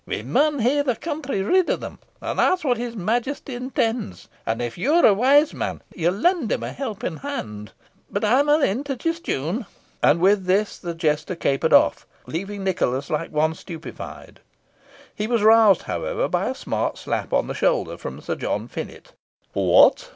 [0.07, 4.59] We maun hae the country rid o' them, and that's what his Majesty intends, and
[4.59, 7.73] if you're a wise man you'll lend him a helping hand.
[8.09, 9.67] But I maun in to disjune."
[10.01, 14.39] And with this the jester capered off, leaving Nicholas like one stupefied.
[15.13, 19.13] He was roused, however, by a smart slap on the shoulder from Sir John Finett.
[19.53, 20.09] "What!